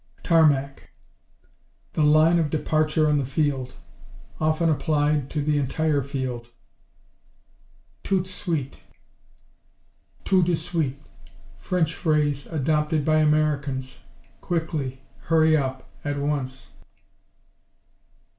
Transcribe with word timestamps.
Tarmac 0.23 0.89
The 1.93 2.01
line 2.01 2.39
of 2.39 2.49
departure 2.49 3.07
on 3.07 3.19
the 3.19 3.25
field. 3.27 3.75
Often 4.39 4.69
applied 4.71 5.29
to 5.29 5.43
the 5.43 5.59
entire 5.59 6.01
field. 6.01 6.49
Toot 8.01 8.25
sweet 8.25 8.81
Tout 10.25 10.43
de 10.45 10.55
suite 10.55 10.99
French 11.59 11.93
phrase, 11.93 12.47
adopted 12.47 13.05
by 13.05 13.17
Americans. 13.17 13.99
Quickly, 14.41 15.03
hurry 15.25 15.55
up, 15.55 15.87
at 16.03 16.17
once. 16.17 16.71